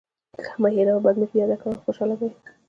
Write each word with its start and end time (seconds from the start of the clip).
ښه 0.45 0.53
مه 0.61 0.69
هېروه، 0.75 1.03
بد 1.05 1.15
مه 1.19 1.27
پیاده 1.31 1.55
وه. 1.61 1.81
خوشحاله 1.83 2.15
به 2.19 2.25
يې. 2.29 2.31